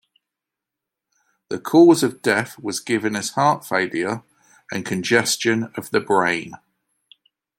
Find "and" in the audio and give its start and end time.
4.71-4.83